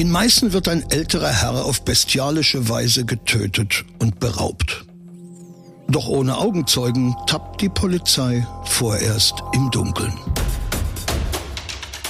[0.00, 4.86] In Meißen wird ein älterer Herr auf bestialische Weise getötet und beraubt.
[5.88, 10.14] Doch ohne Augenzeugen tappt die Polizei vorerst im Dunkeln.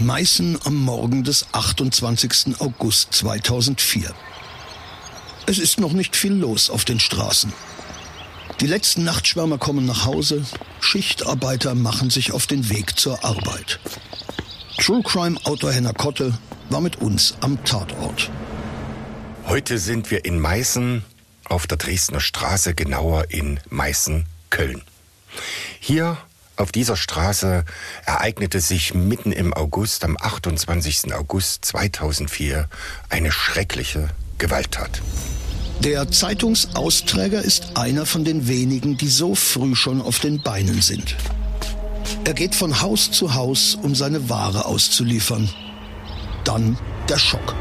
[0.00, 2.58] Meißen am Morgen des 28.
[2.58, 4.14] August 2004.
[5.46, 7.52] Es ist noch nicht viel los auf den Straßen.
[8.60, 10.42] Die letzten Nachtschwärmer kommen nach Hause,
[10.80, 13.78] Schichtarbeiter machen sich auf den Weg zur Arbeit.
[14.78, 16.32] True Crime Autor Henner Kotte
[16.70, 18.30] war mit uns am Tatort.
[19.48, 21.04] Heute sind wir in Meißen
[21.44, 24.80] auf der Dresdner Straße, genauer in Meißen-Köln.
[25.78, 26.16] Hier
[26.60, 27.64] auf dieser Straße
[28.04, 31.12] ereignete sich mitten im August, am 28.
[31.14, 32.68] August 2004,
[33.08, 35.02] eine schreckliche Gewalttat.
[35.80, 41.16] Der Zeitungsausträger ist einer von den wenigen, die so früh schon auf den Beinen sind.
[42.24, 45.48] Er geht von Haus zu Haus, um seine Ware auszuliefern.
[46.44, 46.76] Dann
[47.08, 47.54] der Schock.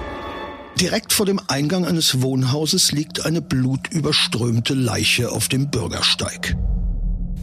[0.79, 6.57] Direkt vor dem Eingang eines Wohnhauses liegt eine blutüberströmte Leiche auf dem Bürgersteig.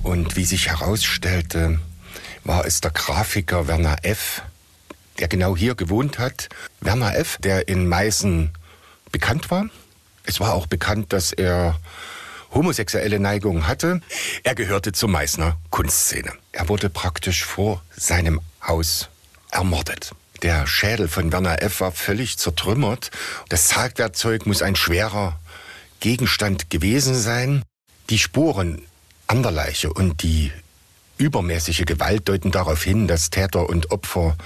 [0.06, 1.80] Und wie sich herausstellte,
[2.44, 4.42] war es der Grafiker Werner F.,
[5.18, 6.48] der genau hier gewohnt hat.
[6.80, 8.52] Werner F., der in Meißen
[9.10, 9.68] bekannt war.
[10.22, 11.80] Es war auch bekannt, dass er
[12.54, 14.00] homosexuelle Neigungen hatte.
[14.44, 16.32] Er gehörte zur Meißner Kunstszene.
[16.52, 19.08] Er wurde praktisch vor seinem Haus
[19.50, 20.12] ermordet.
[20.42, 21.80] Der Schädel von Werner F.
[21.80, 23.10] war völlig zertrümmert.
[23.48, 25.40] Das Zagwerkzeug muss ein schwerer
[25.98, 27.64] Gegenstand gewesen sein.
[28.08, 28.86] Die Spuren
[29.27, 30.53] an der Leiche und die
[31.19, 34.37] übermäßige Gewalt deuten darauf hin, dass Täter und Opfer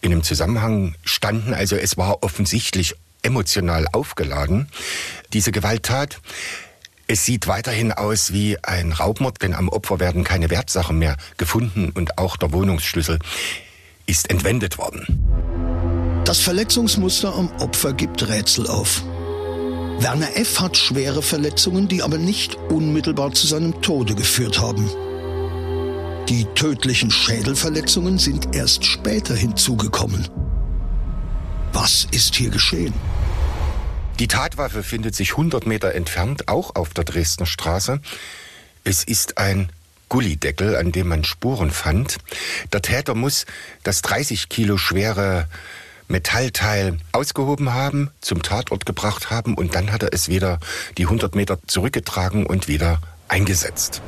[0.00, 1.54] in einem Zusammenhang standen.
[1.54, 4.68] Also es war offensichtlich emotional aufgeladen,
[5.32, 6.20] diese Gewalttat.
[7.08, 11.90] Es sieht weiterhin aus wie ein Raubmord, denn am Opfer werden keine Wertsachen mehr gefunden
[11.90, 13.18] und auch der Wohnungsschlüssel
[14.06, 15.22] ist entwendet worden.
[16.24, 19.02] Das Verletzungsmuster am Opfer gibt Rätsel auf.
[19.98, 20.60] Werner F.
[20.60, 24.90] hat schwere Verletzungen, die aber nicht unmittelbar zu seinem Tode geführt haben.
[26.28, 30.28] Die tödlichen Schädelverletzungen sind erst später hinzugekommen.
[31.72, 32.92] Was ist hier geschehen?
[34.18, 38.00] Die Tatwaffe findet sich 100 Meter entfernt, auch auf der Dresdner Straße.
[38.84, 39.70] Es ist ein
[40.08, 42.18] Gullideckel, an dem man Spuren fand.
[42.72, 43.46] Der Täter muss
[43.82, 45.48] das 30 Kilo schwere
[46.08, 50.60] Metallteil ausgehoben haben, zum Tatort gebracht haben und dann hat er es wieder
[50.98, 54.02] die 100 Meter zurückgetragen und wieder eingesetzt.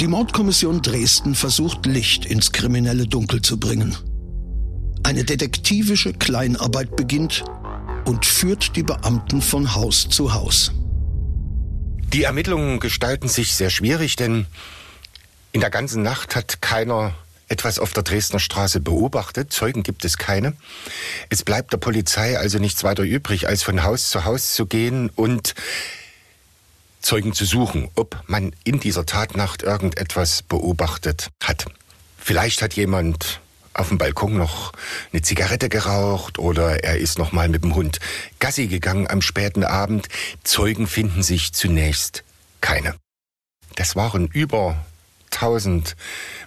[0.00, 3.96] Die Mordkommission Dresden versucht Licht ins kriminelle Dunkel zu bringen.
[5.02, 7.44] Eine detektivische Kleinarbeit beginnt
[8.04, 10.72] und führt die Beamten von Haus zu Haus.
[12.12, 14.46] Die Ermittlungen gestalten sich sehr schwierig, denn
[15.52, 17.14] in der ganzen Nacht hat keiner
[17.48, 19.52] etwas auf der Dresdner Straße beobachtet.
[19.52, 20.54] Zeugen gibt es keine.
[21.30, 25.10] Es bleibt der Polizei also nichts weiter übrig, als von Haus zu Haus zu gehen
[25.10, 25.54] und
[27.00, 31.66] Zeugen zu suchen, ob man in dieser Tatnacht irgendetwas beobachtet hat.
[32.18, 33.40] Vielleicht hat jemand
[33.74, 34.72] auf dem Balkon noch
[35.12, 38.00] eine Zigarette geraucht oder er ist noch mal mit dem Hund
[38.40, 40.08] Gassi gegangen am späten Abend.
[40.42, 42.24] Zeugen finden sich zunächst
[42.60, 42.96] keine.
[43.76, 44.84] Das waren über
[45.36, 45.96] 1000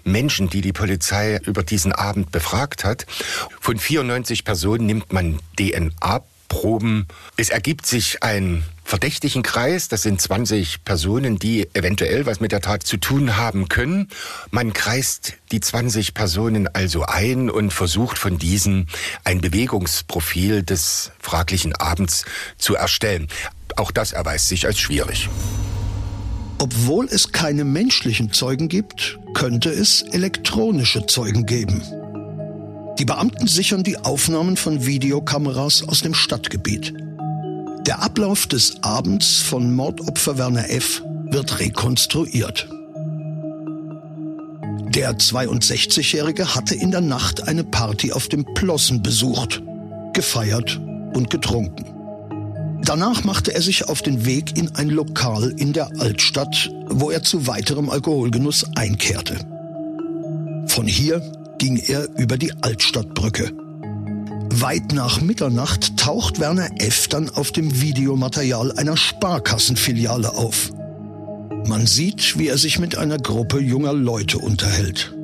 [0.03, 3.05] Menschen, die die Polizei über diesen Abend befragt hat.
[3.61, 7.07] Von 94 Personen nimmt man DNA Proben.
[7.37, 12.59] Es ergibt sich ein verdächtigen Kreis, das sind 20 Personen, die eventuell was mit der
[12.59, 14.09] Tat zu tun haben können.
[14.49, 18.87] Man kreist die 20 Personen also ein und versucht von diesen
[19.23, 22.25] ein Bewegungsprofil des fraglichen Abends
[22.57, 23.27] zu erstellen.
[23.77, 25.29] Auch das erweist sich als schwierig.
[26.61, 31.81] Obwohl es keine menschlichen Zeugen gibt, könnte es elektronische Zeugen geben.
[32.99, 36.93] Die Beamten sichern die Aufnahmen von Videokameras aus dem Stadtgebiet.
[37.87, 41.01] Der Ablauf des Abends von Mordopfer Werner F.
[41.31, 42.67] wird rekonstruiert.
[44.89, 49.61] Der 62-Jährige hatte in der Nacht eine Party auf dem Plossen besucht,
[50.13, 50.81] gefeiert
[51.13, 51.88] und getrunken.
[52.89, 57.21] Danach machte er sich auf den Weg in ein Lokal in der Altstadt, wo er
[57.21, 59.37] zu weiterem Alkoholgenuss einkehrte.
[60.65, 61.21] Von hier
[61.59, 63.51] ging er über die Altstadtbrücke.
[64.55, 67.07] Weit nach Mitternacht taucht Werner F.
[67.07, 70.71] dann auf dem Videomaterial einer Sparkassenfiliale auf.
[71.67, 75.15] Man sieht, wie er sich mit einer Gruppe junger Leute unterhält.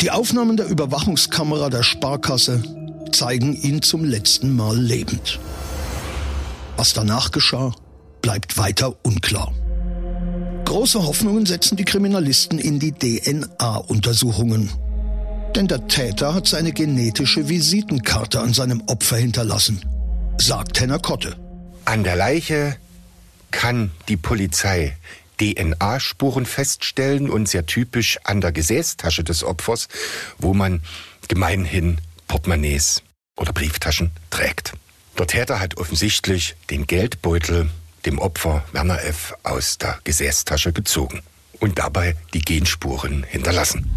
[0.00, 2.62] Die Aufnahmen der Überwachungskamera der Sparkasse
[3.10, 5.40] zeigen ihn zum letzten Mal lebend.
[6.78, 7.74] Was danach geschah,
[8.22, 9.52] bleibt weiter unklar.
[10.64, 14.70] Große Hoffnungen setzen die Kriminalisten in die DNA-Untersuchungen.
[15.56, 19.84] Denn der Täter hat seine genetische Visitenkarte an seinem Opfer hinterlassen,
[20.38, 21.34] sagt Henner Kotte.
[21.84, 22.76] An der Leiche
[23.50, 24.96] kann die Polizei
[25.40, 29.88] DNA-Spuren feststellen und sehr typisch an der Gesäßtasche des Opfers,
[30.38, 30.82] wo man
[31.26, 33.02] gemeinhin Portemonnaies
[33.36, 34.74] oder Brieftaschen trägt.
[35.18, 37.68] Der Täter hat offensichtlich den Geldbeutel
[38.06, 39.34] dem Opfer Werner F.
[39.42, 41.22] aus der Gesäßtasche gezogen
[41.58, 43.90] und dabei die Genspuren hinterlassen.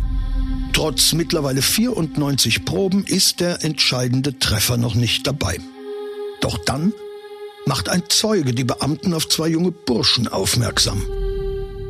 [0.74, 5.60] Trotz mittlerweile 94 Proben ist der entscheidende Treffer noch nicht dabei.
[6.40, 6.92] Doch dann
[7.68, 11.06] macht ein Zeuge die Beamten auf zwei junge Burschen aufmerksam.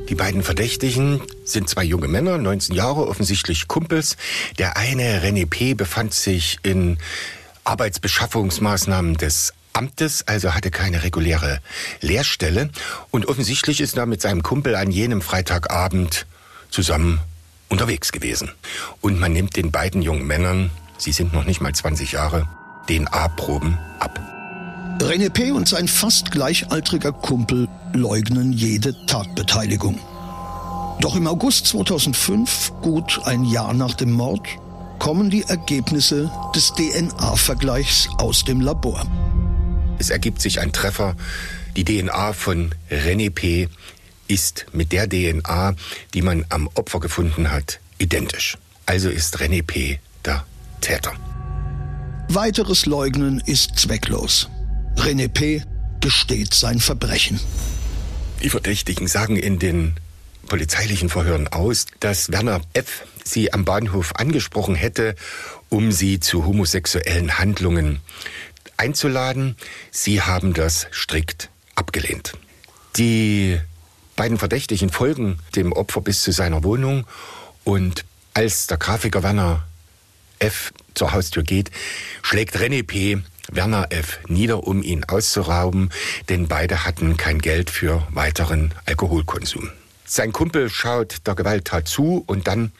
[0.10, 4.18] Die beiden Verdächtigen sind zwei junge Männer, 19 Jahre, offensichtlich Kumpels.
[4.57, 6.98] Der eine, René P., befand sich in
[7.63, 11.60] Arbeitsbeschaffungsmaßnahmen des Amtes, also hatte keine reguläre
[12.02, 12.69] Lehrstelle.
[13.10, 16.25] Und offensichtlich ist er mit seinem Kumpel an jenem Freitagabend
[16.69, 17.19] zusammen
[17.69, 18.52] unterwegs gewesen.
[19.00, 22.48] Und man nimmt den beiden jungen Männern, sie sind noch nicht mal 20 Jahre,
[22.88, 24.19] DNA-Proben ab.
[25.00, 25.52] René P.
[25.52, 30.00] und sein fast gleichaltriger Kumpel leugnen jede Tatbeteiligung.
[31.00, 34.48] Doch im August 2005, gut ein Jahr nach dem Mord,
[35.01, 39.03] kommen die Ergebnisse des DNA-Vergleichs aus dem Labor.
[39.98, 41.15] Es ergibt sich ein Treffer.
[41.75, 43.68] Die DNA von René P.
[44.27, 45.74] ist mit der DNA,
[46.13, 48.59] die man am Opfer gefunden hat, identisch.
[48.86, 50.00] Also ist René P.
[50.24, 50.45] der
[50.81, 51.13] Täter.
[52.30, 54.50] Weiteres Leugnen ist zwecklos.
[54.98, 55.63] René P.
[56.00, 57.39] gesteht sein Verbrechen.
[58.44, 59.95] Die Verdächtigen sagen in den
[60.48, 63.03] polizeilichen Verhören aus, dass Werner F.
[63.23, 65.15] sie am Bahnhof angesprochen hätte,
[65.69, 68.01] um sie zu homosexuellen Handlungen
[68.77, 69.56] einzuladen.
[69.91, 72.33] Sie haben das strikt abgelehnt.
[72.97, 73.59] Die
[74.15, 77.06] beiden Verdächtigen folgen dem Opfer bis zu seiner Wohnung
[77.63, 79.65] und als der Grafiker Werner
[80.39, 80.74] F.
[80.94, 81.71] zur Haustür geht,
[82.21, 83.19] schlägt René P.
[83.51, 84.19] Werner F.
[84.27, 85.89] nieder, um ihn auszurauben,
[86.29, 89.69] denn beide hatten kein Geld für weiteren Alkoholkonsum.
[90.06, 92.71] Sein Kumpel schaut der Gewalttat zu und dann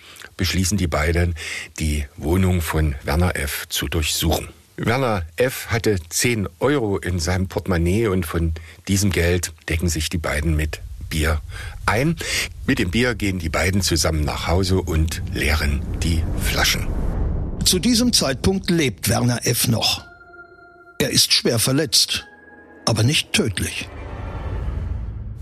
[0.42, 1.36] beschließen die beiden,
[1.78, 3.68] die Wohnung von Werner F.
[3.70, 4.48] zu durchsuchen.
[4.76, 5.68] Werner F.
[5.68, 8.54] hatte 10 Euro in seinem Portemonnaie und von
[8.88, 11.42] diesem Geld decken sich die beiden mit Bier
[11.86, 12.16] ein.
[12.66, 16.88] Mit dem Bier gehen die beiden zusammen nach Hause und leeren die Flaschen.
[17.64, 19.68] Zu diesem Zeitpunkt lebt Werner F.
[19.68, 20.04] noch.
[20.98, 22.26] Er ist schwer verletzt,
[22.88, 23.88] aber nicht tödlich.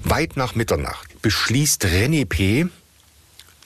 [0.03, 2.67] Weit nach Mitternacht beschließt René P.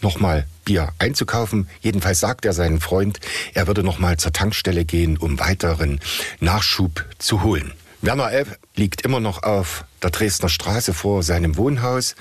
[0.04, 1.68] nochmal Bier einzukaufen.
[1.82, 3.20] Jedenfalls sagt er seinen Freund,
[3.54, 6.00] er würde nochmal zur Tankstelle gehen, um weiteren
[6.40, 7.74] Nachschub zu holen.
[8.02, 8.60] Werner F.
[8.76, 12.16] liegt immer noch auf der Dresdner Straße vor seinem Wohnhaus,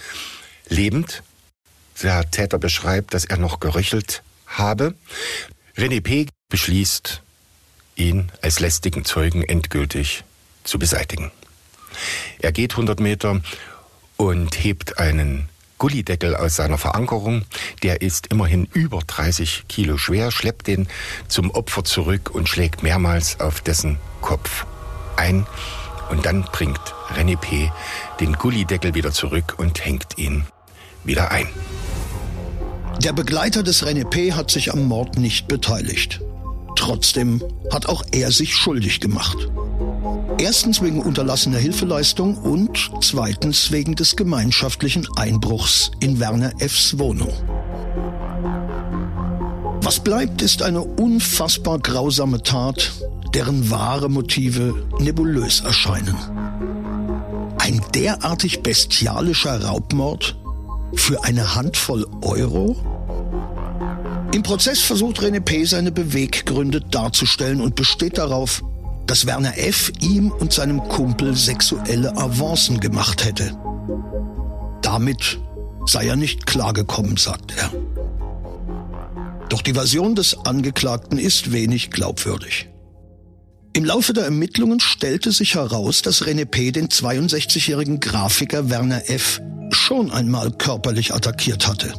[0.69, 1.23] lebend.
[2.03, 4.95] Der Täter beschreibt, dass er noch geröchelt habe.
[5.77, 6.27] René P.
[6.49, 7.23] beschließt,
[7.97, 10.25] ihn als lästigen Zeugen endgültig
[10.65, 11.33] zu beseitigen.
[12.39, 13.41] Er geht 100 Meter
[14.17, 15.49] und hebt einen
[15.83, 17.43] Gullideckel aus seiner Verankerung.
[17.83, 20.87] Der ist immerhin über 30 Kilo schwer, schleppt den
[21.27, 24.65] zum Opfer zurück und schlägt mehrmals auf dessen Kopf
[25.17, 25.45] ein.
[26.09, 26.79] Und dann bringt
[27.17, 27.73] René P.
[28.21, 30.45] den Gullideckel wieder zurück und hängt ihn
[31.03, 31.49] wieder ein.
[33.03, 34.35] Der Begleiter des René P.
[34.35, 36.21] hat sich am Mord nicht beteiligt.
[36.77, 39.51] Trotzdem hat auch er sich schuldig gemacht.
[40.43, 47.33] Erstens wegen unterlassener Hilfeleistung und zweitens wegen des gemeinschaftlichen Einbruchs in Werner F.s Wohnung.
[49.83, 52.91] Was bleibt, ist eine unfassbar grausame Tat,
[53.33, 56.17] deren wahre Motive nebulös erscheinen.
[57.59, 60.37] Ein derartig bestialischer Raubmord
[60.95, 62.75] für eine Handvoll Euro?
[64.35, 65.65] Im Prozess versucht René P.
[65.67, 68.65] seine Beweggründe darzustellen und besteht darauf,
[69.07, 69.93] dass Werner F.
[70.01, 73.57] ihm und seinem Kumpel sexuelle Avancen gemacht hätte.
[74.83, 75.41] Damit
[75.87, 77.71] sei er nicht klargekommen, sagt er.
[79.49, 82.69] Doch die Version des Angeklagten ist wenig glaubwürdig.
[83.75, 86.73] Im Laufe der Ermittlungen stellte sich heraus, dass René P.
[86.73, 89.41] den 62-jährigen Grafiker Werner F.
[89.71, 91.95] schon einmal körperlich attackiert hatte.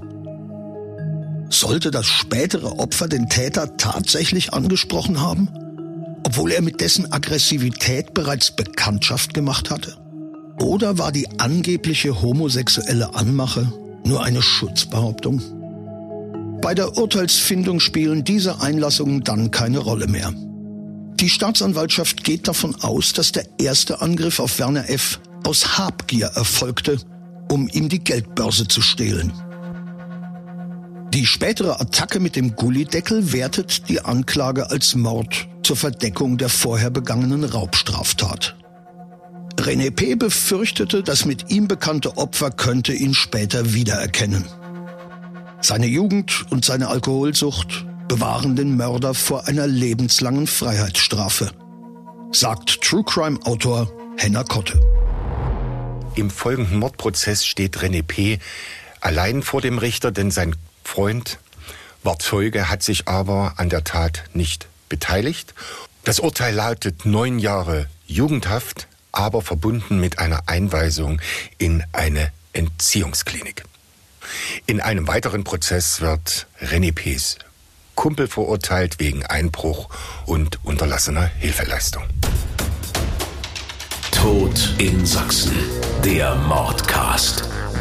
[1.50, 5.50] Sollte das spätere Opfer den Täter tatsächlich angesprochen haben?
[6.25, 9.97] Obwohl er mit dessen Aggressivität bereits Bekanntschaft gemacht hatte?
[10.59, 13.71] Oder war die angebliche homosexuelle Anmache
[14.05, 15.41] nur eine Schutzbehauptung?
[16.61, 20.33] Bei der Urteilsfindung spielen diese Einlassungen dann keine Rolle mehr.
[21.19, 25.19] Die Staatsanwaltschaft geht davon aus, dass der erste Angriff auf Werner F.
[25.43, 26.97] aus Habgier erfolgte,
[27.51, 29.33] um ihm die Geldbörse zu stehlen.
[31.13, 36.89] Die spätere Attacke mit dem Gullideckel wertet die Anklage als Mord zur Verdeckung der vorher
[36.89, 38.55] begangenen Raubstraftat.
[39.60, 40.15] René P.
[40.15, 44.46] befürchtete, das mit ihm bekannte Opfer könnte ihn später wiedererkennen.
[45.62, 51.51] Seine Jugend und seine Alkoholsucht bewahren den Mörder vor einer lebenslangen Freiheitsstrafe,
[52.32, 54.82] sagt True Crime Autor Henna Kotte.
[56.15, 58.39] Im folgenden Mordprozess steht René P.
[59.00, 60.55] allein vor dem Richter, denn sein
[60.93, 61.39] Freund
[62.03, 65.55] war Zeuge, hat sich aber an der Tat nicht beteiligt.
[66.03, 71.19] Das Urteil lautet neun Jahre Jugendhaft, aber verbunden mit einer Einweisung
[71.57, 73.63] in eine Entziehungsklinik.
[74.67, 77.39] In einem weiteren Prozess wird René P.'s
[77.95, 79.89] Kumpel verurteilt wegen Einbruch
[80.27, 82.03] und unterlassener Hilfeleistung.
[84.12, 85.57] Tod in Sachsen.
[86.05, 87.50] Der Mordcast.